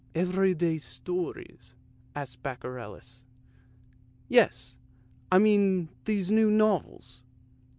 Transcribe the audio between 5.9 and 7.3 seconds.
these new novels."